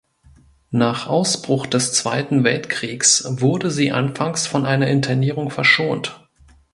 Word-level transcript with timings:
Nach 0.71 1.05
Ausbruch 1.05 1.67
des 1.67 1.93
Zweiten 1.93 2.43
Weltkriegs 2.43 3.23
wurde 3.39 3.69
sie 3.69 3.91
anfangs 3.91 4.47
von 4.47 4.65
einer 4.65 4.87
Internierung 4.87 5.51
verschont. 5.51 6.23